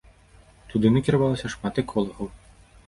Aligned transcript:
Туды 0.71 0.91
накіравалася 0.95 1.47
шмат 1.57 1.73
эколагаў. 1.87 2.27